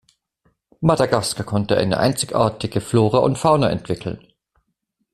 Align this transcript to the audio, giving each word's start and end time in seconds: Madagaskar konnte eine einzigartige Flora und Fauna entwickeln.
Madagaskar 0.79 1.43
konnte 1.45 1.77
eine 1.77 1.99
einzigartige 1.99 2.81
Flora 2.81 3.19
und 3.19 3.37
Fauna 3.37 3.69
entwickeln. 3.69 4.33